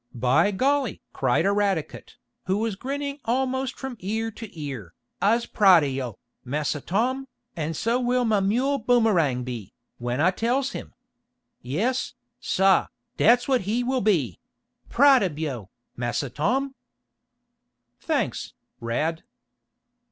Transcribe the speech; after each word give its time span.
"By 0.15 0.49
golly!" 0.49 0.99
cried 1.13 1.45
Eradicate, 1.45 2.15
who 2.47 2.57
was 2.57 2.75
grinning 2.75 3.19
almost 3.25 3.77
from 3.77 3.97
ear 3.99 4.31
to 4.31 4.59
ear, 4.59 4.95
"I's 5.21 5.45
proud 5.45 5.83
oh 5.83 5.85
yo', 5.85 6.19
Massa 6.43 6.81
Tom, 6.81 7.27
an' 7.55 7.75
so 7.75 7.99
will 7.99 8.25
mah 8.25 8.39
mule 8.41 8.79
Boomerang 8.79 9.43
be, 9.43 9.75
when 9.99 10.19
I 10.19 10.31
tells 10.31 10.71
him. 10.71 10.95
Yes, 11.61 12.15
sah, 12.39 12.87
dat's 13.17 13.47
what 13.47 13.61
he 13.61 13.83
will 13.83 14.01
be 14.01 14.39
proud 14.89 15.21
ob 15.21 15.37
yo', 15.37 15.69
Massa 15.95 16.31
Tom!" 16.31 16.73
"Thanks, 17.99 18.53
Rad." 18.79 19.21